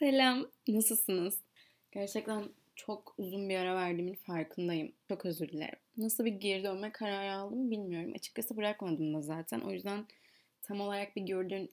Selam, 0.00 0.50
nasılsınız? 0.68 1.40
Gerçekten 1.92 2.44
çok 2.76 3.14
uzun 3.18 3.48
bir 3.48 3.56
ara 3.56 3.74
verdiğimin 3.74 4.14
farkındayım. 4.14 4.92
Çok 5.08 5.26
özür 5.26 5.48
dilerim. 5.48 5.78
Nasıl 5.96 6.24
bir 6.24 6.32
geri 6.32 6.64
dönme 6.64 6.92
kararı 6.92 7.32
aldım 7.32 7.70
bilmiyorum. 7.70 8.12
Açıkçası 8.14 8.56
bırakmadım 8.56 9.14
da 9.14 9.22
zaten. 9.22 9.60
O 9.60 9.72
yüzden 9.72 10.06
tam 10.62 10.80
olarak 10.80 11.16
bir 11.16 11.22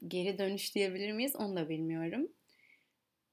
geri 0.07 0.37
dönüş 0.37 0.75
diyebilir 0.75 1.11
miyiz 1.11 1.35
onu 1.35 1.55
da 1.55 1.69
bilmiyorum. 1.69 2.27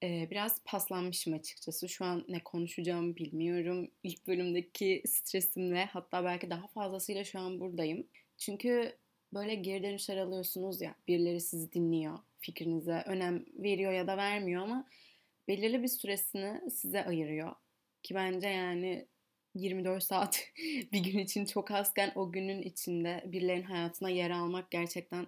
Ee, 0.02 0.28
biraz 0.30 0.62
paslanmışım 0.64 1.34
açıkçası. 1.34 1.88
Şu 1.88 2.04
an 2.04 2.24
ne 2.28 2.40
konuşacağımı 2.44 3.16
bilmiyorum. 3.16 3.90
İlk 4.02 4.26
bölümdeki 4.26 5.02
stresimle 5.06 5.84
hatta 5.84 6.24
belki 6.24 6.50
daha 6.50 6.66
fazlasıyla 6.66 7.24
şu 7.24 7.38
an 7.38 7.60
buradayım. 7.60 8.06
Çünkü 8.38 8.96
böyle 9.32 9.54
geri 9.54 9.82
dönüşler 9.82 10.16
alıyorsunuz 10.16 10.80
ya. 10.80 10.94
Birileri 11.08 11.40
sizi 11.40 11.72
dinliyor. 11.72 12.18
Fikrinize 12.44 13.02
önem 13.06 13.44
veriyor 13.54 13.92
ya 13.92 14.06
da 14.06 14.16
vermiyor 14.16 14.62
ama 14.62 14.88
belirli 15.48 15.82
bir 15.82 15.88
süresini 15.88 16.70
size 16.70 17.04
ayırıyor. 17.04 17.52
Ki 18.02 18.14
bence 18.14 18.48
yani 18.48 19.08
24 19.54 20.02
saat 20.02 20.48
bir 20.92 20.98
gün 20.98 21.18
için 21.18 21.44
çok 21.44 21.70
azken 21.70 22.12
o 22.14 22.32
günün 22.32 22.62
içinde 22.62 23.22
birilerinin 23.26 23.64
hayatına 23.64 24.10
yer 24.10 24.30
almak 24.30 24.70
gerçekten 24.70 25.26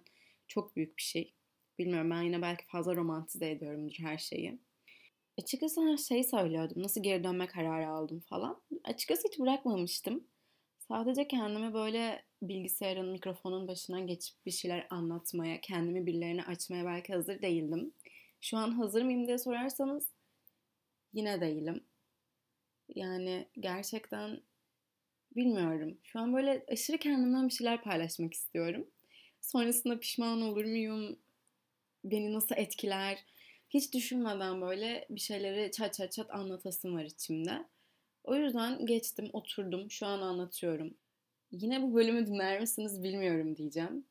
çok 0.48 0.76
büyük 0.76 0.96
bir 0.96 1.02
şey. 1.02 1.34
Bilmiyorum 1.78 2.10
ben 2.10 2.22
yine 2.22 2.42
belki 2.42 2.66
fazla 2.66 2.96
romantize 2.96 3.50
ediyorumdur 3.50 3.96
her 3.98 4.18
şeyi. 4.18 4.58
Açıkçası 5.38 5.80
her 5.80 5.96
şeyi 5.96 6.24
söylüyordum. 6.24 6.82
Nasıl 6.82 7.02
geri 7.02 7.24
dönme 7.24 7.46
kararı 7.46 7.88
aldım 7.88 8.20
falan. 8.20 8.62
Açıkçası 8.84 9.28
hiç 9.28 9.38
bırakmamıştım. 9.38 10.24
Sadece 10.88 11.28
kendimi 11.28 11.74
böyle 11.74 12.22
bilgisayarın, 12.42 13.08
mikrofonun 13.08 13.68
başına 13.68 14.00
geçip 14.00 14.46
bir 14.46 14.50
şeyler 14.50 14.86
anlatmaya, 14.90 15.60
kendimi 15.60 16.06
birilerine 16.06 16.44
açmaya 16.44 16.84
belki 16.84 17.12
hazır 17.12 17.42
değildim. 17.42 17.94
Şu 18.40 18.56
an 18.56 18.70
hazır 18.70 19.02
mıyım 19.02 19.26
diye 19.26 19.38
sorarsanız 19.38 20.08
yine 21.12 21.40
değilim. 21.40 21.84
Yani 22.94 23.48
gerçekten 23.60 24.40
bilmiyorum. 25.36 25.98
Şu 26.04 26.20
an 26.20 26.34
böyle 26.34 26.64
aşırı 26.72 26.98
kendimden 26.98 27.48
bir 27.48 27.52
şeyler 27.52 27.82
paylaşmak 27.82 28.34
istiyorum. 28.34 28.86
Sonrasında 29.40 30.00
pişman 30.00 30.42
olur 30.42 30.64
muyum? 30.64 31.18
Beni 32.04 32.34
nasıl 32.34 32.56
etkiler? 32.56 33.18
Hiç 33.70 33.94
düşünmeden 33.94 34.60
böyle 34.62 35.06
bir 35.10 35.20
şeyleri 35.20 35.72
çat 35.72 35.94
çat 35.94 36.12
çat 36.12 36.30
anlatasım 36.30 36.94
var 36.96 37.04
içimde. 37.04 37.66
O 38.26 38.34
yüzden 38.36 38.86
geçtim, 38.86 39.30
oturdum. 39.32 39.90
Şu 39.90 40.06
an 40.06 40.20
anlatıyorum. 40.20 40.94
Yine 41.52 41.82
bu 41.82 41.94
bölümü 41.94 42.26
dinler 42.26 42.60
misiniz 42.60 43.02
bilmiyorum 43.02 43.56
diyeceğim. 43.56 44.06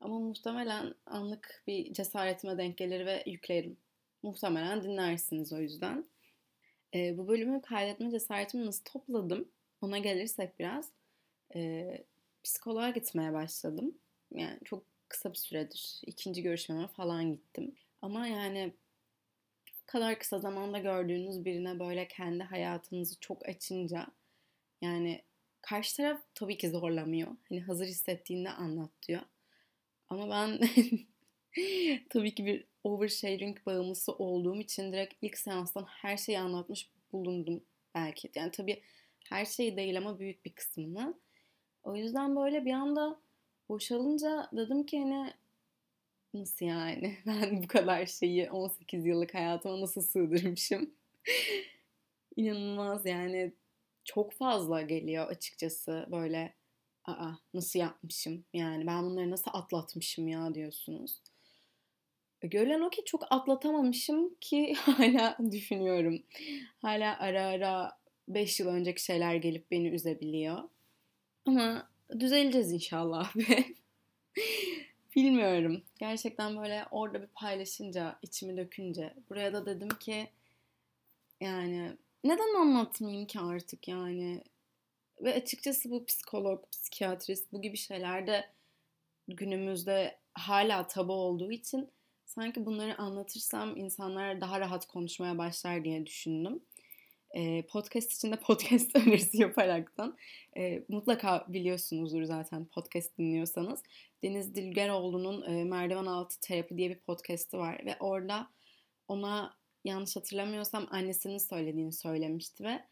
Ama 0.00 0.18
muhtemelen 0.18 0.94
anlık 1.06 1.62
bir 1.66 1.92
cesaretime 1.94 2.58
denk 2.58 2.78
gelir 2.78 3.06
ve 3.06 3.22
yüklerim. 3.26 3.76
Muhtemelen 4.22 4.82
dinlersiniz 4.82 5.52
o 5.52 5.58
yüzden. 5.58 6.06
Ee, 6.94 7.18
bu 7.18 7.28
bölümü 7.28 7.62
kaydetme 7.62 8.10
cesaretimi 8.10 8.66
nasıl 8.66 8.84
topladım? 8.84 9.48
Ona 9.82 9.98
gelirsek 9.98 10.58
biraz. 10.58 10.90
Ee, 11.54 12.04
psikoloğa 12.44 12.90
gitmeye 12.90 13.32
başladım. 13.32 13.98
Yani 14.34 14.58
çok 14.64 14.84
kısa 15.08 15.32
bir 15.32 15.38
süredir. 15.38 16.00
ikinci 16.06 16.42
görüşmeme 16.42 16.86
falan 16.88 17.32
gittim. 17.32 17.74
Ama 18.02 18.26
yani 18.26 18.74
kadar 19.90 20.18
kısa 20.18 20.38
zamanda 20.38 20.78
gördüğünüz 20.78 21.44
birine 21.44 21.78
böyle 21.78 22.08
kendi 22.08 22.44
hayatınızı 22.44 23.20
çok 23.20 23.48
açınca 23.48 24.06
yani 24.82 25.22
karşı 25.62 25.96
taraf 25.96 26.20
tabii 26.34 26.58
ki 26.58 26.70
zorlamıyor. 26.70 27.36
Hani 27.48 27.60
hazır 27.60 27.86
hissettiğinde 27.86 28.50
anlat 28.50 28.90
diyor. 29.08 29.22
Ama 30.08 30.30
ben 30.30 30.60
tabii 32.10 32.34
ki 32.34 32.46
bir 32.46 32.64
oversharing 32.84 33.66
bağımlısı 33.66 34.12
olduğum 34.12 34.60
için 34.60 34.92
direkt 34.92 35.14
ilk 35.22 35.38
seanstan 35.38 35.84
her 35.84 36.16
şeyi 36.16 36.38
anlatmış 36.38 36.90
bulundum 37.12 37.64
belki. 37.94 38.30
Yani 38.34 38.50
tabii 38.50 38.82
her 39.28 39.44
şeyi 39.44 39.76
değil 39.76 39.98
ama 39.98 40.18
büyük 40.18 40.44
bir 40.44 40.52
kısmını. 40.52 41.14
O 41.82 41.96
yüzden 41.96 42.36
böyle 42.36 42.64
bir 42.64 42.72
anda 42.72 43.20
boşalınca 43.68 44.48
dedim 44.52 44.86
ki 44.86 44.98
hani 44.98 45.32
Nasıl 46.34 46.66
yani? 46.66 47.16
Ben 47.26 47.62
bu 47.62 47.66
kadar 47.66 48.06
şeyi 48.06 48.50
18 48.50 49.06
yıllık 49.06 49.34
hayatıma 49.34 49.80
nasıl 49.80 50.02
sığdırmışım? 50.02 50.90
İnanılmaz 52.36 53.06
yani 53.06 53.52
çok 54.04 54.32
fazla 54.32 54.82
geliyor 54.82 55.28
açıkçası 55.28 56.06
böyle 56.12 56.54
aa 57.04 57.32
nasıl 57.54 57.78
yapmışım 57.78 58.44
yani 58.52 58.86
ben 58.86 59.04
bunları 59.04 59.30
nasıl 59.30 59.50
atlatmışım 59.54 60.28
ya 60.28 60.54
diyorsunuz. 60.54 61.20
E, 62.42 62.46
görülen 62.48 62.80
o 62.80 62.90
ki 62.90 63.02
çok 63.06 63.24
atlatamamışım 63.32 64.34
ki 64.40 64.74
hala 64.78 65.36
düşünüyorum. 65.52 66.22
Hala 66.82 67.18
ara 67.18 67.46
ara 67.46 67.98
5 68.28 68.60
yıl 68.60 68.68
önceki 68.68 69.04
şeyler 69.04 69.34
gelip 69.34 69.70
beni 69.70 69.88
üzebiliyor. 69.88 70.58
Ama 71.46 71.90
düzeleceğiz 72.20 72.72
inşallah 72.72 73.36
be. 73.36 73.64
Bilmiyorum. 75.16 75.82
Gerçekten 75.98 76.56
böyle 76.56 76.86
orada 76.90 77.22
bir 77.22 77.26
paylaşınca, 77.26 78.18
içimi 78.22 78.56
dökünce 78.56 79.14
buraya 79.30 79.52
da 79.52 79.66
dedim 79.66 79.88
ki 79.88 80.28
yani 81.40 81.96
neden 82.24 82.60
anlatmayayım 82.60 83.26
ki 83.26 83.40
artık 83.40 83.88
yani 83.88 84.42
ve 85.20 85.34
açıkçası 85.34 85.90
bu 85.90 86.04
psikolog, 86.04 86.64
psikiyatrist 86.70 87.52
bu 87.52 87.62
gibi 87.62 87.76
şeylerde 87.76 88.50
günümüzde 89.28 90.18
hala 90.34 90.86
tabu 90.86 91.12
olduğu 91.12 91.52
için 91.52 91.88
sanki 92.26 92.66
bunları 92.66 92.98
anlatırsam 92.98 93.76
insanlar 93.76 94.40
daha 94.40 94.60
rahat 94.60 94.86
konuşmaya 94.86 95.38
başlar 95.38 95.84
diye 95.84 96.06
düşündüm 96.06 96.60
e, 97.34 97.62
podcast 97.62 98.12
içinde 98.12 98.36
podcast 98.40 98.96
önerisi 98.96 99.42
yaparaktan 99.42 100.16
e, 100.56 100.84
mutlaka 100.88 101.46
biliyorsunuzdur 101.48 102.22
zaten 102.22 102.64
podcast 102.64 103.18
dinliyorsanız. 103.18 103.82
Deniz 104.22 104.54
Dilgeroğlu'nun 104.54 105.42
e, 105.42 105.64
Merdiven 105.64 106.06
Altı 106.06 106.40
Terapi 106.40 106.76
diye 106.76 106.90
bir 106.90 106.98
podcast'i 106.98 107.58
var 107.58 107.82
ve 107.86 107.96
orada 108.00 108.50
ona 109.08 109.54
yanlış 109.84 110.16
hatırlamıyorsam 110.16 110.86
annesinin 110.90 111.38
söylediğini 111.38 111.92
söylemişti 111.92 112.64
ve 112.64 112.84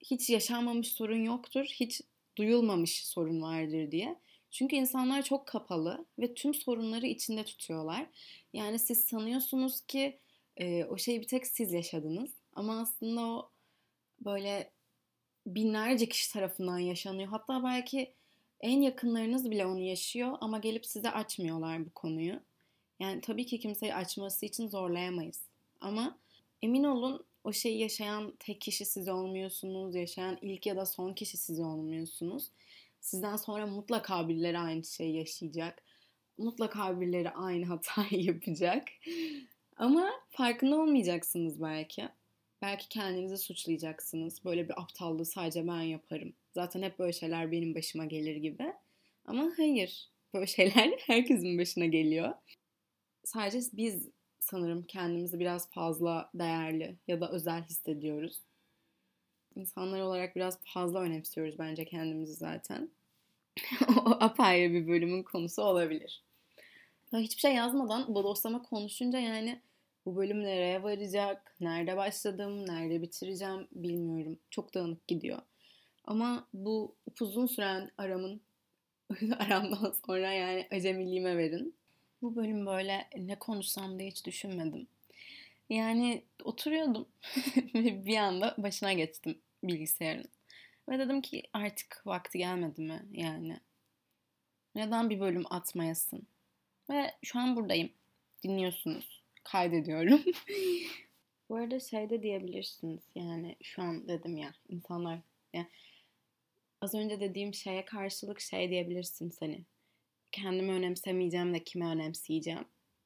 hiç 0.00 0.30
yaşanmamış 0.30 0.92
sorun 0.92 1.24
yoktur, 1.24 1.64
hiç 1.64 2.00
duyulmamış 2.38 3.06
sorun 3.06 3.42
vardır 3.42 3.90
diye. 3.90 4.16
Çünkü 4.50 4.76
insanlar 4.76 5.22
çok 5.22 5.46
kapalı 5.46 6.06
ve 6.18 6.34
tüm 6.34 6.54
sorunları 6.54 7.06
içinde 7.06 7.44
tutuyorlar. 7.44 8.06
Yani 8.52 8.78
siz 8.78 9.04
sanıyorsunuz 9.04 9.80
ki 9.80 10.18
e, 10.56 10.84
o 10.84 10.98
şeyi 10.98 11.20
bir 11.20 11.26
tek 11.26 11.46
siz 11.46 11.72
yaşadınız 11.72 12.30
ama 12.52 12.80
aslında 12.80 13.20
o 13.20 13.50
böyle 14.24 14.70
binlerce 15.46 16.08
kişi 16.08 16.32
tarafından 16.32 16.78
yaşanıyor. 16.78 17.28
Hatta 17.28 17.64
belki 17.64 18.14
en 18.60 18.82
yakınlarınız 18.82 19.50
bile 19.50 19.66
onu 19.66 19.80
yaşıyor 19.80 20.38
ama 20.40 20.58
gelip 20.58 20.86
size 20.86 21.10
açmıyorlar 21.10 21.86
bu 21.86 21.90
konuyu. 21.90 22.40
Yani 23.00 23.20
tabii 23.20 23.46
ki 23.46 23.58
kimseyi 23.58 23.94
açması 23.94 24.46
için 24.46 24.68
zorlayamayız. 24.68 25.42
Ama 25.80 26.18
emin 26.62 26.84
olun 26.84 27.24
o 27.44 27.52
şeyi 27.52 27.78
yaşayan 27.78 28.34
tek 28.38 28.60
kişi 28.60 28.84
siz 28.84 29.08
olmuyorsunuz. 29.08 29.94
Yaşayan 29.94 30.38
ilk 30.42 30.66
ya 30.66 30.76
da 30.76 30.86
son 30.86 31.12
kişi 31.14 31.36
siz 31.36 31.60
olmuyorsunuz. 31.60 32.50
Sizden 33.00 33.36
sonra 33.36 33.66
mutlaka 33.66 34.28
birileri 34.28 34.58
aynı 34.58 34.84
şeyi 34.84 35.16
yaşayacak. 35.16 35.82
Mutlaka 36.38 37.00
birileri 37.00 37.30
aynı 37.30 37.66
hatayı 37.66 38.22
yapacak. 38.24 38.88
Ama 39.76 40.10
farkında 40.30 40.76
olmayacaksınız 40.76 41.62
belki. 41.62 42.08
Belki 42.62 42.88
kendinizi 42.88 43.38
suçlayacaksınız. 43.38 44.44
Böyle 44.44 44.68
bir 44.68 44.80
aptallığı 44.80 45.24
sadece 45.24 45.66
ben 45.68 45.80
yaparım. 45.80 46.32
Zaten 46.54 46.82
hep 46.82 46.98
böyle 46.98 47.12
şeyler 47.12 47.52
benim 47.52 47.74
başıma 47.74 48.04
gelir 48.04 48.36
gibi. 48.36 48.72
Ama 49.26 49.52
hayır. 49.56 50.08
Böyle 50.34 50.46
şeyler 50.56 50.92
herkesin 51.06 51.58
başına 51.58 51.86
geliyor. 51.86 52.32
Sadece 53.24 53.60
biz 53.72 54.08
sanırım 54.38 54.82
kendimizi 54.82 55.38
biraz 55.38 55.70
fazla 55.70 56.30
değerli 56.34 56.96
ya 57.08 57.20
da 57.20 57.30
özel 57.30 57.62
hissediyoruz. 57.62 58.40
İnsanlar 59.56 60.00
olarak 60.00 60.36
biraz 60.36 60.58
fazla 60.64 61.00
önemsiyoruz 61.00 61.58
bence 61.58 61.84
kendimizi 61.84 62.34
zaten. 62.34 62.90
o 63.88 64.10
apayrı 64.20 64.72
bir 64.72 64.88
bölümün 64.88 65.22
konusu 65.22 65.62
olabilir. 65.62 66.22
Hiçbir 67.12 67.40
şey 67.40 67.54
yazmadan 67.54 68.14
bodoslama 68.14 68.62
konuşunca 68.62 69.18
yani 69.18 69.62
bu 70.06 70.16
bölüm 70.16 70.44
nereye 70.44 70.82
varacak, 70.82 71.54
nerede 71.60 71.96
başladım, 71.96 72.66
nerede 72.66 73.02
bitireceğim 73.02 73.68
bilmiyorum. 73.72 74.38
Çok 74.50 74.74
dağınık 74.74 75.08
gidiyor. 75.08 75.38
Ama 76.04 76.48
bu 76.54 76.96
uzun 77.20 77.46
süren 77.46 77.90
aramın 77.98 78.40
aramdan 79.38 79.94
sonra 80.06 80.32
yani 80.32 80.68
acemiliğime 80.70 81.38
verin. 81.38 81.74
Bu 82.22 82.36
bölüm 82.36 82.66
böyle 82.66 83.08
ne 83.16 83.38
konuşsam 83.38 83.98
diye 83.98 84.10
hiç 84.10 84.26
düşünmedim. 84.26 84.86
Yani 85.70 86.24
oturuyordum 86.44 87.08
ve 87.74 88.04
bir 88.04 88.16
anda 88.16 88.54
başına 88.58 88.92
geçtim 88.92 89.38
bilgisayarın. 89.64 90.28
Ve 90.88 90.98
dedim 90.98 91.22
ki 91.22 91.42
artık 91.52 92.02
vakti 92.06 92.38
gelmedi 92.38 92.82
mi 92.82 93.02
yani? 93.12 93.60
Neden 94.74 95.10
bir 95.10 95.20
bölüm 95.20 95.44
atmayasın? 95.50 96.26
Ve 96.90 97.14
şu 97.22 97.38
an 97.38 97.56
buradayım. 97.56 97.90
Dinliyorsunuz 98.42 99.19
kaydediyorum. 99.44 100.20
Bu 101.48 101.56
arada 101.56 101.80
şey 101.80 102.10
de 102.10 102.22
diyebilirsiniz 102.22 103.00
yani 103.14 103.56
şu 103.62 103.82
an 103.82 104.08
dedim 104.08 104.36
ya 104.36 104.54
insanlar 104.68 105.18
yani 105.54 105.66
az 106.80 106.94
önce 106.94 107.20
dediğim 107.20 107.54
şeye 107.54 107.84
karşılık 107.84 108.40
şey 108.40 108.70
diyebilirsiniz 108.70 109.42
hani 109.42 109.64
kendimi 110.32 110.72
önemsemeyeceğim 110.72 111.54
de 111.54 111.64
kime 111.64 111.86
önemseyeceğim. 111.86 112.64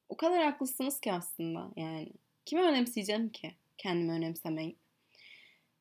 O 0.09 0.17
kadar 0.17 0.43
haklısınız 0.43 0.99
ki 0.99 1.13
aslında 1.13 1.71
yani. 1.75 2.11
Kime 2.45 2.61
önemseyeceğim 2.61 3.29
ki 3.29 3.53
kendimi 3.77 4.11
önemsemeyip? 4.11 4.77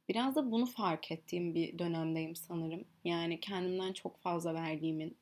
Biraz 0.09 0.37
da 0.37 0.51
bunu 0.51 0.67
fark 0.67 1.13
ettiğim 1.13 1.55
bir 1.55 1.79
dönemdeyim 1.79 2.37
sanırım. 2.37 2.85
Yani 3.05 3.41
kendimden 3.41 3.93
çok 3.93 4.19
fazla 4.21 4.55
verdiğimin, 4.55 5.17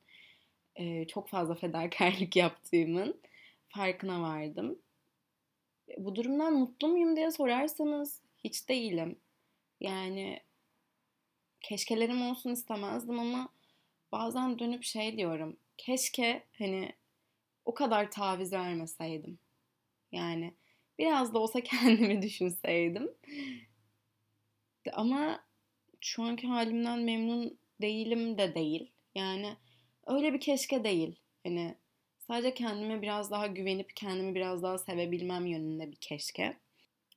çok 1.09 1.29
fazla 1.29 1.55
fedakarlık 1.55 2.37
yaptığımın 2.43 3.21
farkına 3.69 4.23
vardım. 4.23 4.79
Bu 5.99 6.17
durumdan 6.17 6.53
mutlu 6.53 6.89
muyum 6.89 7.17
diye 7.17 7.31
sorarsanız 7.31 8.23
hiç 8.45 8.69
değilim. 8.69 9.19
Yani 9.81 10.41
keşkelerim 11.61 12.23
olsun 12.23 12.51
istemezdim 12.51 13.19
ama 13.19 13.49
bazen 14.13 14.59
dönüp 14.59 14.85
şey 14.85 15.17
diyorum. 15.17 15.57
Keşke 15.77 16.45
hani 16.59 16.93
o 17.65 17.75
kadar 17.75 18.11
taviz 18.11 18.53
vermeseydim. 18.53 19.39
Yani 20.13 20.55
biraz 20.99 21.35
da 21.35 21.39
olsa 21.39 21.61
kendimi 21.65 22.23
düşünseydim. 22.23 23.11
Ama 24.93 25.45
şu 26.01 26.23
anki 26.23 26.47
halimden 26.47 26.99
memnun 26.99 27.59
değilim 27.81 28.39
de 28.39 28.55
değil. 28.55 28.91
Yani 29.15 29.57
öyle 30.07 30.33
bir 30.33 30.41
keşke 30.41 30.85
değil. 30.85 31.21
Hani 31.45 31.75
sadece 32.33 32.55
kendime 32.55 33.03
biraz 33.03 33.31
daha 33.31 33.47
güvenip 33.47 33.97
kendimi 33.97 34.35
biraz 34.35 34.63
daha 34.63 34.79
sevebilmem 34.79 35.47
yönünde 35.47 35.91
bir 35.91 35.97
keşke. 35.97 36.61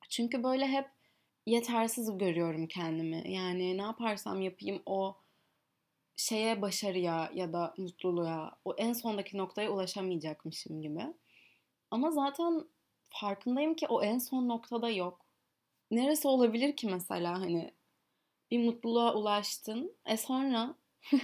Çünkü 0.10 0.44
böyle 0.44 0.68
hep 0.68 0.86
yetersiz 1.46 2.18
görüyorum 2.18 2.68
kendimi. 2.68 3.32
Yani 3.32 3.78
ne 3.78 3.82
yaparsam 3.82 4.42
yapayım 4.42 4.82
o 4.86 5.18
şeye 6.16 6.62
başarıya 6.62 7.32
ya 7.34 7.54
da 7.54 7.74
mutluluğa, 7.78 8.60
o 8.66 8.76
en 8.78 8.94
sondaki 8.94 9.38
noktaya 9.38 9.72
ulaşamayacakmışım 9.72 10.82
gibi. 10.82 11.02
Ama 11.92 12.12
zaten 12.12 12.64
farkındayım 13.10 13.76
ki 13.76 13.88
o 13.88 14.04
en 14.04 14.18
son 14.18 14.50
noktada 14.50 14.90
yok. 14.90 15.26
Neresi 15.92 16.28
olabilir 16.28 16.76
ki 16.76 16.88
mesela 16.88 17.42
hani 17.42 17.74
bir 18.52 18.66
mutluluğa 18.66 19.16
ulaştın. 19.16 19.96
E 20.06 20.18
sonra 20.18 20.76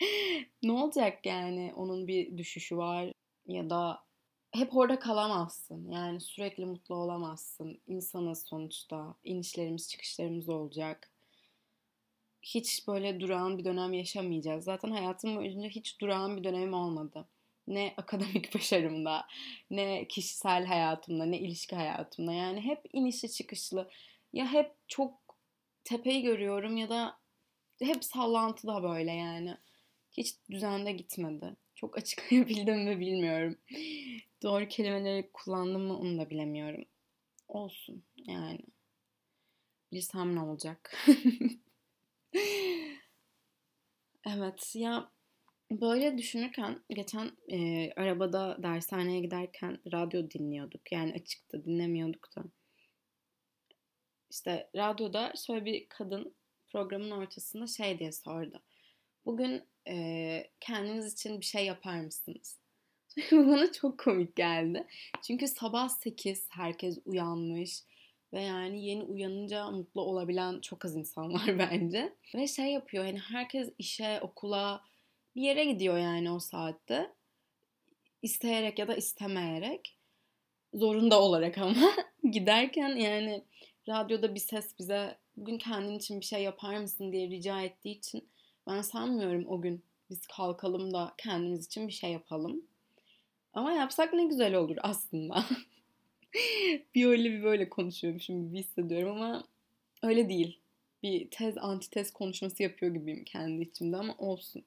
ne 0.62 0.72
olacak 0.72 1.26
yani 1.26 1.72
onun 1.76 2.06
bir 2.06 2.38
düşüşü 2.38 2.76
var 2.76 3.12
ya 3.46 3.70
da 3.70 4.08
hep 4.52 4.76
orada 4.76 4.98
kalamazsın. 4.98 5.90
Yani 5.90 6.20
sürekli 6.20 6.66
mutlu 6.66 6.94
olamazsın. 6.94 7.80
İnsanız 7.86 8.44
sonuçta. 8.44 9.14
İnişlerimiz 9.24 9.90
çıkışlarımız 9.90 10.48
olacak. 10.48 11.10
Hiç 12.42 12.88
böyle 12.88 13.20
durağan 13.20 13.58
bir 13.58 13.64
dönem 13.64 13.92
yaşamayacağız. 13.92 14.64
Zaten 14.64 14.90
hayatım 14.90 15.36
boyunca 15.36 15.68
hiç 15.68 16.00
durağan 16.00 16.36
bir 16.36 16.44
dönemim 16.44 16.74
olmadı. 16.74 17.28
Ne 17.66 17.94
akademik 17.96 18.54
başarımda, 18.54 19.26
ne 19.70 20.08
kişisel 20.08 20.66
hayatımda, 20.66 21.24
ne 21.24 21.38
ilişki 21.38 21.76
hayatımda. 21.76 22.32
Yani 22.32 22.60
hep 22.60 22.80
inişli 22.92 23.32
çıkışlı. 23.32 23.90
Ya 24.32 24.52
hep 24.52 24.72
çok 24.88 25.14
tepeyi 25.84 26.22
görüyorum 26.22 26.76
ya 26.76 26.88
da 26.88 27.18
hep 27.82 28.04
sallantıda 28.04 28.82
böyle 28.82 29.12
yani. 29.12 29.56
Hiç 30.18 30.36
düzende 30.50 30.92
gitmedi. 30.92 31.56
Çok 31.74 31.98
açıklayabildim 31.98 32.84
mi 32.84 33.00
bilmiyorum. 33.00 33.58
Doğru 34.42 34.68
kelimeleri 34.68 35.30
kullandım 35.32 35.82
mı 35.82 35.98
onu 35.98 36.18
da 36.18 36.30
bilemiyorum. 36.30 36.84
Olsun 37.48 38.04
yani. 38.16 38.60
Bilsem 39.92 40.34
ne 40.34 40.40
olacak. 40.40 40.96
evet 44.26 44.72
ya 44.74 45.10
böyle 45.70 46.18
düşünürken 46.18 46.82
geçen 46.90 47.32
e, 47.48 47.90
arabada 47.92 48.62
dershaneye 48.62 49.20
giderken 49.20 49.78
radyo 49.92 50.30
dinliyorduk. 50.30 50.92
Yani 50.92 51.12
açıkta 51.12 51.64
dinlemiyorduk 51.64 52.36
da. 52.36 52.44
İşte 54.30 54.70
radyoda 54.76 55.32
şöyle 55.46 55.64
bir 55.64 55.88
kadın 55.88 56.34
programın 56.66 57.10
ortasında 57.10 57.66
şey 57.66 57.98
diye 57.98 58.12
sordu. 58.12 58.62
Bugün 59.28 59.62
e, 59.88 60.50
kendiniz 60.60 61.12
için 61.12 61.40
bir 61.40 61.44
şey 61.44 61.66
yapar 61.66 62.00
mısınız? 62.00 62.58
Bana 63.32 63.72
çok 63.72 63.98
komik 63.98 64.36
geldi. 64.36 64.86
Çünkü 65.22 65.48
sabah 65.48 65.88
8 65.88 66.46
herkes 66.50 66.98
uyanmış 67.04 67.82
ve 68.32 68.42
yani 68.42 68.84
yeni 68.84 69.02
uyanınca 69.02 69.70
mutlu 69.70 70.00
olabilen 70.00 70.60
çok 70.60 70.84
az 70.84 70.96
insan 70.96 71.32
var 71.34 71.58
bence. 71.58 72.12
Ve 72.34 72.46
şey 72.46 72.66
yapıyor 72.66 73.04
hani 73.04 73.18
herkes 73.18 73.70
işe, 73.78 74.20
okula 74.20 74.84
bir 75.36 75.42
yere 75.42 75.64
gidiyor 75.64 75.98
yani 75.98 76.30
o 76.30 76.38
saatte. 76.38 77.12
İsteyerek 78.22 78.78
ya 78.78 78.88
da 78.88 78.94
istemeyerek. 78.94 79.96
Zorunda 80.74 81.22
olarak 81.22 81.58
ama 81.58 81.92
giderken 82.30 82.96
yani 82.96 83.44
radyoda 83.88 84.34
bir 84.34 84.40
ses 84.40 84.78
bize 84.78 85.18
bugün 85.36 85.58
kendin 85.58 85.98
için 85.98 86.20
bir 86.20 86.24
şey 86.24 86.42
yapar 86.42 86.76
mısın 86.76 87.12
diye 87.12 87.28
rica 87.28 87.62
ettiği 87.62 87.98
için 87.98 88.28
ben 88.68 88.82
sanmıyorum 88.82 89.44
o 89.48 89.60
gün 89.60 89.82
biz 90.10 90.26
kalkalım 90.26 90.94
da 90.94 91.14
kendimiz 91.18 91.66
için 91.66 91.88
bir 91.88 91.92
şey 91.92 92.12
yapalım. 92.12 92.62
Ama 93.52 93.72
yapsak 93.72 94.12
ne 94.12 94.24
güzel 94.24 94.54
olur 94.54 94.76
aslında. 94.80 95.44
bir 96.94 97.06
öyle 97.06 97.30
bir 97.30 97.42
böyle 97.42 97.68
konuşuyormuşum 97.68 98.48
gibi 98.48 98.58
hissediyorum 98.58 99.16
ama 99.16 99.44
öyle 100.02 100.28
değil. 100.28 100.60
Bir 101.02 101.30
tez 101.30 101.58
antitez 101.58 102.12
konuşması 102.12 102.62
yapıyor 102.62 102.94
gibiyim 102.94 103.24
kendi 103.24 103.62
içimde 103.62 103.96
ama 103.96 104.14
olsun. 104.18 104.62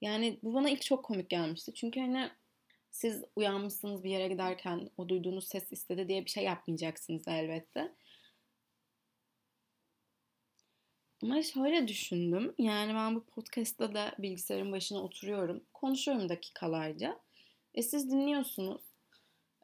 Yani 0.00 0.38
bu 0.42 0.54
bana 0.54 0.70
ilk 0.70 0.82
çok 0.82 1.04
komik 1.04 1.30
gelmişti. 1.30 1.74
Çünkü 1.74 2.00
hani 2.00 2.30
siz 2.90 3.24
uyanmışsınız 3.36 4.04
bir 4.04 4.10
yere 4.10 4.28
giderken 4.28 4.90
o 4.96 5.08
duyduğunuz 5.08 5.48
ses 5.48 5.72
istedi 5.72 6.08
diye 6.08 6.24
bir 6.24 6.30
şey 6.30 6.44
yapmayacaksınız 6.44 7.28
elbette. 7.28 7.92
Ama 11.22 11.42
şöyle 11.42 11.88
düşündüm. 11.88 12.54
Yani 12.58 12.94
ben 12.94 13.14
bu 13.14 13.24
podcast'ta 13.24 13.94
da 13.94 14.14
bilgisayarın 14.18 14.72
başına 14.72 15.02
oturuyorum. 15.02 15.64
Konuşuyorum 15.74 16.28
dakikalarca. 16.28 17.18
E 17.74 17.82
siz 17.82 18.10
dinliyorsunuz. 18.10 18.82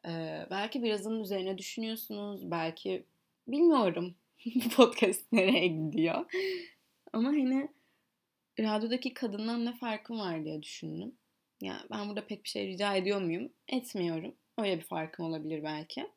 Ee, 0.05 0.47
belki 0.51 0.83
birazın 0.83 1.19
üzerine 1.19 1.57
düşünüyorsunuz. 1.57 2.51
Belki 2.51 3.03
bilmiyorum 3.47 4.15
bu 4.45 4.69
podcast 4.69 5.31
nereye 5.31 5.67
gidiyor. 5.67 6.25
Ama 7.13 7.29
hani 7.29 7.67
radyodaki 8.59 9.13
kadından 9.13 9.65
ne 9.65 9.73
farkım 9.73 10.19
var 10.19 10.45
diye 10.45 10.63
düşündüm. 10.63 11.15
Ya 11.61 11.73
yani 11.73 11.81
ben 11.91 12.07
burada 12.07 12.27
pek 12.27 12.43
bir 12.43 12.49
şey 12.49 12.67
rica 12.67 12.95
ediyor 12.95 13.21
muyum? 13.21 13.49
Etmiyorum. 13.67 14.35
Öyle 14.57 14.77
bir 14.77 14.85
farkım 14.85 15.25
olabilir 15.25 15.63
belki. 15.63 16.07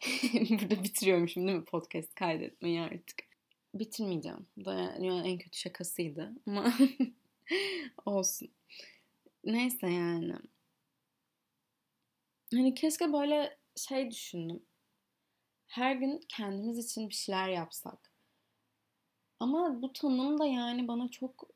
burada 0.32 0.84
bitiriyormuşum 0.84 1.48
değil 1.48 1.58
mi 1.58 1.64
podcast 1.64 2.14
kaydetmeyi 2.14 2.80
artık 2.80 3.31
bitirmeyeceğim. 3.74 4.46
Yani 4.56 5.28
en 5.28 5.38
kötü 5.38 5.58
şakasıydı 5.58 6.32
ama 6.46 6.72
olsun. 8.06 8.48
Neyse 9.44 9.86
yani. 9.90 10.34
Hani 12.52 12.74
keşke 12.74 13.12
böyle 13.12 13.58
şey 13.76 14.10
düşündüm. 14.10 14.62
Her 15.66 15.94
gün 15.94 16.20
kendimiz 16.28 16.78
için 16.78 17.08
bir 17.08 17.14
şeyler 17.14 17.48
yapsak. 17.48 18.12
Ama 19.40 19.82
bu 19.82 19.92
tanım 19.92 20.38
da 20.38 20.46
yani 20.46 20.88
bana 20.88 21.08
çok 21.08 21.50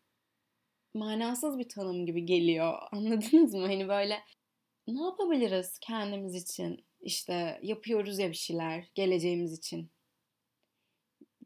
manasız 0.95 1.59
bir 1.59 1.69
tanım 1.69 2.07
gibi 2.07 2.27
geliyor. 2.27 2.79
Anladınız 2.93 3.55
mı? 3.55 3.67
Hani 3.67 3.89
böyle 3.89 4.23
ne 4.87 5.03
yapabiliriz 5.03 5.79
kendimiz 5.81 6.35
için? 6.35 6.85
İşte 7.01 7.61
yapıyoruz 7.63 8.19
ya 8.19 8.29
bir 8.31 8.35
şeyler 8.35 8.91
geleceğimiz 8.95 9.53
için. 9.59 9.91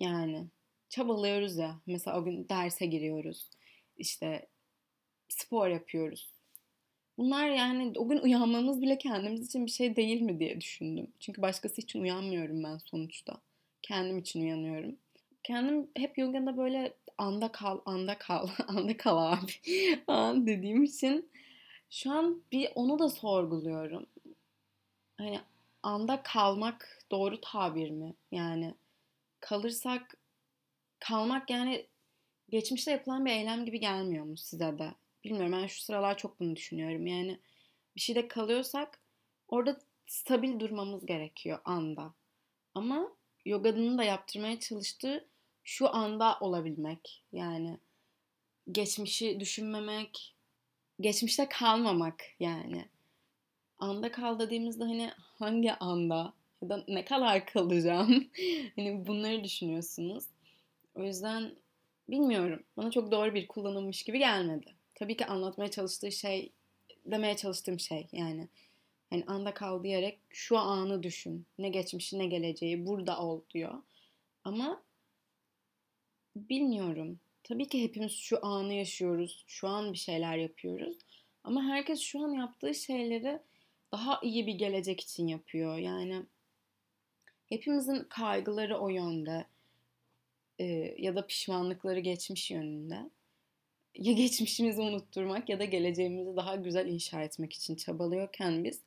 Yani 0.00 0.50
çabalıyoruz 0.90 1.56
ya. 1.56 1.80
Mesela 1.86 2.20
o 2.20 2.24
gün 2.24 2.48
derse 2.48 2.86
giriyoruz. 2.86 3.50
İşte 3.98 4.46
spor 5.28 5.68
yapıyoruz. 5.68 6.32
Bunlar 7.18 7.48
yani 7.50 7.92
o 7.96 8.08
gün 8.08 8.18
uyanmamız 8.18 8.82
bile 8.82 8.98
kendimiz 8.98 9.46
için 9.46 9.66
bir 9.66 9.70
şey 9.70 9.96
değil 9.96 10.20
mi 10.20 10.40
diye 10.40 10.60
düşündüm. 10.60 11.06
Çünkü 11.20 11.42
başkası 11.42 11.80
için 11.80 12.00
uyanmıyorum 12.02 12.64
ben 12.64 12.78
sonuçta. 12.78 13.40
Kendim 13.82 14.18
için 14.18 14.40
uyanıyorum. 14.42 14.96
Kendim 15.42 15.90
hep 15.96 16.18
yogada 16.18 16.56
böyle 16.56 16.94
anda 17.18 17.52
kal, 17.52 17.80
anda 17.84 18.18
kal, 18.18 18.48
anda 18.68 18.96
kal 18.96 19.32
abi 19.32 19.52
dediğim 20.46 20.82
için 20.82 21.30
şu 21.90 22.10
an 22.12 22.42
bir 22.52 22.68
onu 22.74 22.98
da 22.98 23.08
sorguluyorum. 23.08 24.06
Hani 25.18 25.40
anda 25.82 26.22
kalmak 26.22 27.04
doğru 27.10 27.40
tabir 27.40 27.90
mi? 27.90 28.14
Yani 28.32 28.74
kalırsak 29.40 30.16
kalmak 31.00 31.50
yani 31.50 31.86
geçmişte 32.48 32.90
yapılan 32.90 33.26
bir 33.26 33.30
eylem 33.30 33.64
gibi 33.64 33.80
gelmiyor 33.80 34.24
mu 34.24 34.36
size 34.36 34.78
de? 34.78 34.94
Bilmiyorum 35.24 35.52
ben 35.52 35.66
şu 35.66 35.80
sıralar 35.80 36.18
çok 36.18 36.40
bunu 36.40 36.56
düşünüyorum. 36.56 37.06
Yani 37.06 37.40
bir 37.96 38.00
şeyde 38.00 38.28
kalıyorsak 38.28 39.00
orada 39.48 39.80
stabil 40.06 40.60
durmamız 40.60 41.06
gerekiyor 41.06 41.58
anda. 41.64 42.14
Ama 42.74 43.12
yoganın 43.44 43.98
da 43.98 44.04
yaptırmaya 44.04 44.60
çalıştığı 44.60 45.28
şu 45.64 45.94
anda 45.94 46.38
olabilmek. 46.40 47.24
Yani 47.32 47.78
geçmişi 48.72 49.40
düşünmemek, 49.40 50.34
geçmişte 51.00 51.48
kalmamak 51.48 52.22
yani. 52.40 52.84
Anda 53.78 54.12
kal 54.12 54.38
dediğimizde 54.38 54.84
hani 54.84 55.10
hangi 55.18 55.72
anda 55.72 56.32
ya 56.62 56.68
da 56.68 56.84
ne 56.88 57.04
kadar 57.04 57.46
kalacağım? 57.46 58.30
hani 58.76 59.06
bunları 59.06 59.44
düşünüyorsunuz. 59.44 60.24
O 60.94 61.02
yüzden 61.02 61.54
bilmiyorum. 62.08 62.62
Bana 62.76 62.90
çok 62.90 63.12
doğru 63.12 63.34
bir 63.34 63.46
kullanılmış 63.46 64.02
gibi 64.02 64.18
gelmedi. 64.18 64.74
Tabii 64.94 65.16
ki 65.16 65.26
anlatmaya 65.26 65.70
çalıştığı 65.70 66.12
şey, 66.12 66.52
demeye 67.06 67.36
çalıştığım 67.36 67.80
şey 67.80 68.08
yani. 68.12 68.48
Yani 69.12 69.24
anda 69.26 69.54
kal 69.54 69.82
diyerek 69.82 70.18
şu 70.30 70.58
anı 70.58 71.02
düşün. 71.02 71.46
Ne 71.58 71.68
geçmişi 71.68 72.18
ne 72.18 72.26
geleceği 72.26 72.86
burada 72.86 73.20
ol 73.20 73.42
diyor. 73.50 73.82
Ama 74.44 74.82
bilmiyorum. 76.36 77.20
Tabii 77.44 77.68
ki 77.68 77.82
hepimiz 77.82 78.12
şu 78.12 78.46
anı 78.46 78.74
yaşıyoruz. 78.74 79.44
Şu 79.46 79.68
an 79.68 79.92
bir 79.92 79.98
şeyler 79.98 80.36
yapıyoruz. 80.36 80.98
Ama 81.44 81.62
herkes 81.64 82.00
şu 82.00 82.20
an 82.24 82.32
yaptığı 82.32 82.74
şeyleri 82.74 83.40
daha 83.92 84.20
iyi 84.22 84.46
bir 84.46 84.54
gelecek 84.54 85.00
için 85.00 85.26
yapıyor. 85.26 85.78
Yani 85.78 86.22
hepimizin 87.48 88.04
kaygıları 88.04 88.78
o 88.78 88.88
yönde 88.88 89.46
e, 90.60 90.94
ya 90.98 91.16
da 91.16 91.26
pişmanlıkları 91.26 92.00
geçmiş 92.00 92.50
yönünde. 92.50 93.10
Ya 93.94 94.12
geçmişimizi 94.12 94.80
unutturmak 94.80 95.48
ya 95.48 95.60
da 95.60 95.64
geleceğimizi 95.64 96.36
daha 96.36 96.56
güzel 96.56 96.86
inşa 96.86 97.22
etmek 97.22 97.52
için 97.52 97.76
çabalıyorken 97.76 98.64
biz 98.64 98.80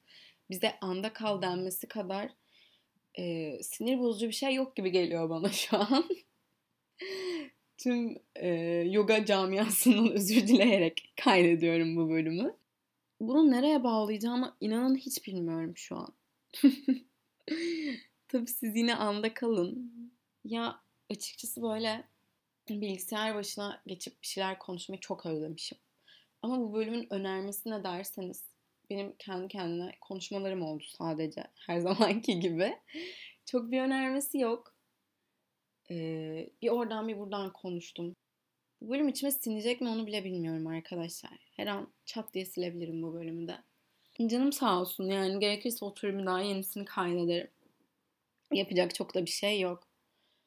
bize 0.50 0.80
anda 0.82 1.14
kal 1.14 1.42
denmesi 1.42 1.88
kadar 1.88 2.30
e, 3.20 3.54
sinir 3.64 4.00
bozucu 4.00 4.28
bir 4.28 4.34
şey 4.34 4.54
yok 4.54 4.76
gibi 4.76 4.92
geliyor 4.92 5.30
bana 5.30 5.50
şu 5.50 5.78
an. 5.78 6.06
Tüm 7.78 8.18
e, 8.36 8.50
yoga 8.90 9.26
camiasından 9.26 10.12
özür 10.14 10.48
dileyerek 10.48 11.14
kaydediyorum 11.24 11.96
bu 11.96 12.10
bölümü. 12.10 12.56
Bunu 13.20 13.52
nereye 13.52 13.84
bağlayacağımı 13.84 14.56
inanın 14.62 14.96
hiç 14.96 15.28
bilmiyorum 15.28 15.74
şu 15.78 15.96
an. 15.96 16.14
Tabii 18.28 18.48
siz 18.48 18.76
yine 18.76 18.96
anda 18.96 19.34
kalın. 19.34 19.94
Ya 20.46 20.84
açıkçası 21.14 21.62
böyle 21.62 22.04
bilgisayar 22.70 23.36
başına 23.36 23.82
geçip 23.88 24.22
bir 24.22 24.28
şeyler 24.28 24.60
konuşmayı 24.60 25.00
çok 25.00 25.26
özlemişim. 25.26 25.78
Ama 26.42 26.60
bu 26.60 26.74
bölümün 26.74 27.14
önermesi 27.14 27.70
ne 27.70 27.84
derseniz 27.84 28.44
benim 28.90 29.16
kendi 29.20 29.48
kendine 29.48 29.92
konuşmalarım 30.02 30.62
oldu 30.62 30.84
sadece 30.88 31.44
her 31.68 31.80
zamanki 31.80 32.40
gibi. 32.40 32.78
Çok 33.46 33.72
bir 33.72 33.82
önermesi 33.82 34.38
yok. 34.38 34.74
Ee, 35.92 36.50
bir 36.62 36.70
oradan 36.70 37.08
bir 37.08 37.20
buradan 37.20 37.54
konuştum. 37.54 38.16
Bu 38.82 38.90
bölüm 38.90 39.08
içime 39.08 39.32
sinecek 39.32 39.82
mi 39.82 39.90
onu 39.90 40.08
bile 40.08 40.24
bilmiyorum 40.24 40.68
arkadaşlar. 40.68 41.40
Her 41.56 41.68
an 41.68 41.94
çat 42.06 42.34
diye 42.34 42.46
silebilirim 42.46 43.04
bu 43.04 43.14
bölümü 43.14 43.48
de. 43.48 43.58
Canım 44.28 44.54
sağ 44.54 44.82
olsun 44.82 45.04
yani 45.04 45.40
gerekirse 45.40 45.86
oturup 45.86 46.26
daha 46.26 46.42
yenisini 46.42 46.86
kaydederim. 46.86 47.50
Yapacak 48.52 48.96
çok 48.96 49.16
da 49.16 49.26
bir 49.26 49.32
şey 49.32 49.60
yok. 49.60 49.93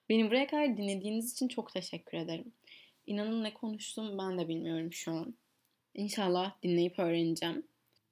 Beni 0.08 0.26
buraya 0.26 0.46
kadar 0.46 0.76
dinlediğiniz 0.76 1.32
için 1.32 1.48
çok 1.48 1.72
teşekkür 1.72 2.18
ederim. 2.18 2.52
İnanın 3.06 3.44
ne 3.44 3.54
konuştum 3.54 4.18
ben 4.18 4.38
de 4.38 4.48
bilmiyorum 4.48 4.92
şu 4.92 5.12
an. 5.12 5.34
İnşallah 5.94 6.62
dinleyip 6.62 6.98
öğreneceğim. 6.98 7.66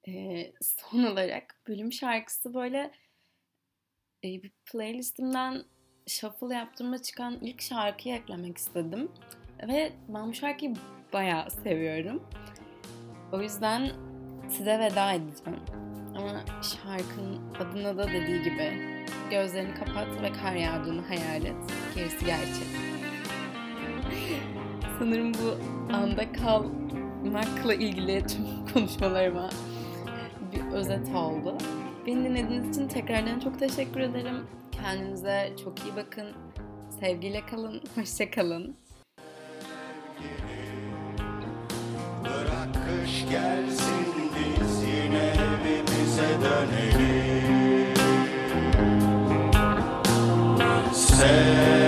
Ee, 0.09 0.53
son 0.61 1.05
olarak 1.05 1.61
bölüm 1.69 1.93
şarkısı 1.93 2.55
böyle 2.55 2.91
e, 4.25 4.43
bir 4.43 4.53
playlistimden 4.67 5.65
shuffle 6.07 6.55
yaptığımda 6.55 7.03
çıkan 7.03 7.39
ilk 7.41 7.63
şarkıyı 7.63 8.15
eklemek 8.15 8.59
istedim. 8.59 9.13
Ve 9.69 9.93
ben 10.09 10.29
bu 10.29 10.35
şarkıyı 10.35 10.75
bayağı 11.13 11.51
seviyorum. 11.51 12.29
O 13.33 13.43
yüzden 13.43 13.91
size 14.49 14.79
veda 14.79 15.13
edeceğim. 15.13 15.61
Ama 16.16 16.44
şarkının 16.62 17.40
adına 17.61 17.97
da 17.97 18.09
dediği 18.09 18.42
gibi 18.42 18.73
gözlerini 19.30 19.75
kapat 19.75 20.06
ve 20.23 20.33
kar 20.33 20.52
yağdığını 20.54 21.02
hayal 21.02 21.44
et. 21.44 21.54
Gerisi 21.94 22.25
gerçek. 22.25 22.64
Sanırım 24.99 25.33
bu 25.35 25.59
anda 25.94 26.33
kalmakla 26.33 27.75
ilgili 27.75 28.26
tüm 28.26 28.47
konuşmalarıma 28.75 29.50
bir 30.52 30.73
özet 30.73 31.14
oldu. 31.14 31.59
Beni 32.06 32.25
dinlediğiniz 32.25 32.76
için 32.76 32.88
tekrardan 32.88 33.40
çok 33.40 33.59
teşekkür 33.59 34.00
ederim. 34.00 34.47
Kendinize 34.73 35.52
çok 35.64 35.78
iyi 35.85 35.97
bakın. 35.97 36.26
Sevgiyle 37.00 37.47
kalın. 37.47 37.80
Hoşça 37.94 38.30
kalın. 38.30 38.76
Bırak 42.25 42.75
kış 42.75 43.30
gelsin 43.30 43.94
c'est 46.07 46.39
donné. 46.39 46.87
C'est 50.93 51.84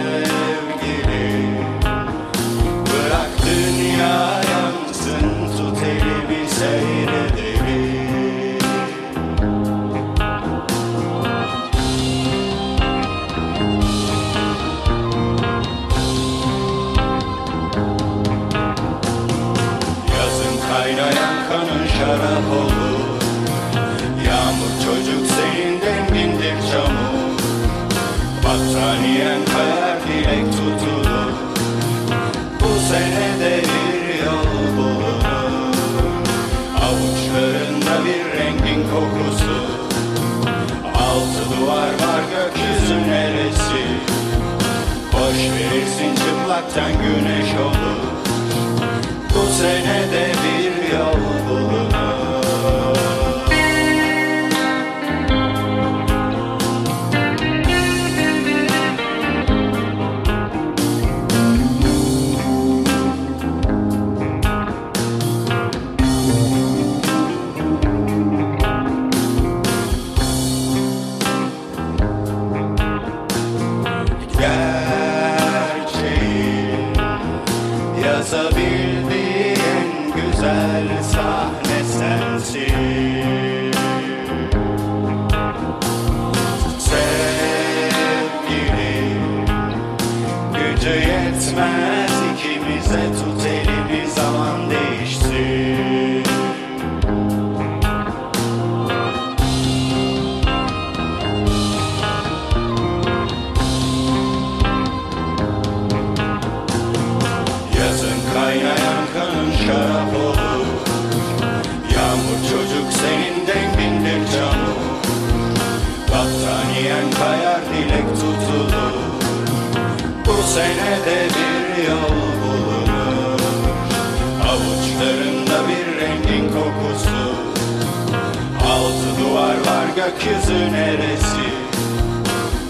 gökyüzü 130.06 130.72
neresi? 130.72 131.46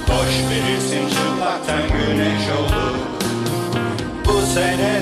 Boş 0.09 0.17
Hoş 0.17 0.35
birisin 0.51 1.09
çıplaktan 1.09 1.83
güneş 1.83 2.49
olduk 2.59 2.97
Bu 4.25 4.47
sene 4.47 4.96